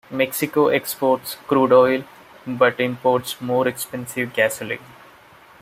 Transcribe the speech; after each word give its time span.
Mexico 0.09 0.69
exports 0.69 1.37
crude 1.47 1.71
oil, 1.71 2.03
but 2.47 2.79
imports 2.79 3.39
more 3.39 3.67
expensive 3.67 4.33
gasoline. 4.33 4.79